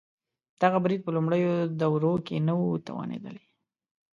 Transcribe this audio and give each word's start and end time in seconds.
دغه 0.61 0.77
برید 0.83 1.01
په 1.03 1.11
لومړنیو 1.15 1.53
دورو 1.79 2.13
کې 2.25 2.35
نه 2.47 2.53
و 2.57 2.81
توانېدلی. 2.87 3.45